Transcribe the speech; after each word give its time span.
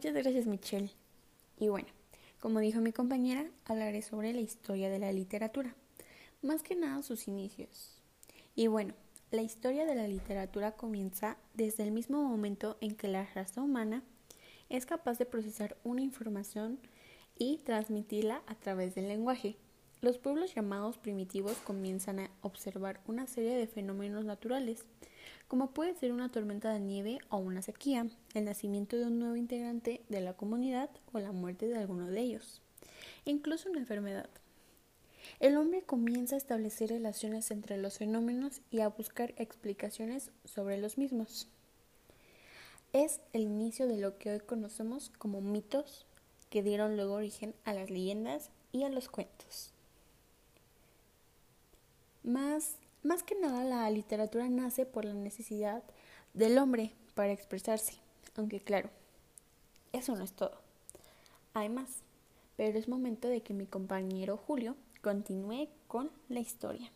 Muchas 0.00 0.14
gracias 0.14 0.46
Michelle. 0.46 0.88
Y 1.58 1.68
bueno, 1.68 1.88
como 2.40 2.60
dijo 2.60 2.80
mi 2.80 2.90
compañera, 2.90 3.44
hablaré 3.66 4.00
sobre 4.00 4.32
la 4.32 4.40
historia 4.40 4.88
de 4.88 4.98
la 4.98 5.12
literatura, 5.12 5.74
más 6.40 6.62
que 6.62 6.74
nada 6.74 7.02
sus 7.02 7.28
inicios. 7.28 8.00
Y 8.54 8.68
bueno, 8.68 8.94
la 9.30 9.42
historia 9.42 9.84
de 9.84 9.94
la 9.94 10.08
literatura 10.08 10.72
comienza 10.72 11.36
desde 11.52 11.82
el 11.82 11.90
mismo 11.90 12.22
momento 12.22 12.78
en 12.80 12.94
que 12.94 13.08
la 13.08 13.26
raza 13.34 13.60
humana 13.60 14.02
es 14.70 14.86
capaz 14.86 15.18
de 15.18 15.26
procesar 15.26 15.76
una 15.84 16.00
información 16.00 16.78
y 17.36 17.58
transmitirla 17.58 18.42
a 18.46 18.54
través 18.54 18.94
del 18.94 19.06
lenguaje. 19.06 19.56
Los 20.02 20.16
pueblos 20.16 20.54
llamados 20.54 20.96
primitivos 20.96 21.58
comienzan 21.58 22.20
a 22.20 22.30
observar 22.40 23.00
una 23.06 23.26
serie 23.26 23.54
de 23.54 23.66
fenómenos 23.66 24.24
naturales, 24.24 24.86
como 25.46 25.72
puede 25.72 25.94
ser 25.94 26.12
una 26.12 26.32
tormenta 26.32 26.72
de 26.72 26.80
nieve 26.80 27.18
o 27.28 27.36
una 27.36 27.60
sequía, 27.60 28.06
el 28.32 28.46
nacimiento 28.46 28.96
de 28.96 29.04
un 29.04 29.18
nuevo 29.18 29.36
integrante 29.36 30.00
de 30.08 30.22
la 30.22 30.32
comunidad 30.32 30.88
o 31.12 31.18
la 31.18 31.32
muerte 31.32 31.68
de 31.68 31.76
alguno 31.76 32.06
de 32.06 32.18
ellos, 32.18 32.62
incluso 33.26 33.68
una 33.68 33.80
enfermedad. 33.80 34.30
El 35.38 35.58
hombre 35.58 35.82
comienza 35.82 36.34
a 36.34 36.38
establecer 36.38 36.88
relaciones 36.88 37.50
entre 37.50 37.76
los 37.76 37.98
fenómenos 37.98 38.62
y 38.70 38.80
a 38.80 38.88
buscar 38.88 39.34
explicaciones 39.36 40.30
sobre 40.46 40.78
los 40.78 40.96
mismos. 40.96 41.46
Es 42.94 43.20
el 43.34 43.42
inicio 43.42 43.86
de 43.86 43.98
lo 43.98 44.16
que 44.16 44.30
hoy 44.30 44.40
conocemos 44.40 45.12
como 45.18 45.42
mitos 45.42 46.06
que 46.48 46.62
dieron 46.62 46.96
luego 46.96 47.14
origen 47.16 47.54
a 47.64 47.74
las 47.74 47.90
leyendas 47.90 48.48
y 48.72 48.84
a 48.84 48.88
los 48.88 49.10
cuentos. 49.10 49.74
Más, 52.30 52.76
más 53.02 53.24
que 53.24 53.34
nada 53.34 53.64
la 53.64 53.90
literatura 53.90 54.48
nace 54.48 54.86
por 54.86 55.04
la 55.04 55.14
necesidad 55.14 55.82
del 56.32 56.58
hombre 56.58 56.92
para 57.14 57.32
expresarse, 57.32 57.94
aunque 58.36 58.60
claro, 58.60 58.88
eso 59.92 60.14
no 60.14 60.22
es 60.22 60.32
todo. 60.32 60.60
Hay 61.54 61.68
más, 61.68 61.88
pero 62.56 62.78
es 62.78 62.86
momento 62.86 63.26
de 63.26 63.42
que 63.42 63.52
mi 63.52 63.66
compañero 63.66 64.36
Julio 64.36 64.76
continúe 65.02 65.68
con 65.88 66.08
la 66.28 66.38
historia. 66.38 66.92